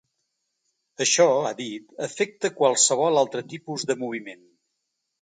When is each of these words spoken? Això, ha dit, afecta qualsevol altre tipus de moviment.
Això, 1.05 1.27
ha 1.51 1.51
dit, 1.59 1.87
afecta 2.07 2.53
qualsevol 2.59 3.23
altre 3.25 3.47
tipus 3.55 3.89
de 3.93 4.01
moviment. 4.05 4.47